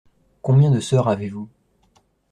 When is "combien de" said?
0.41-0.79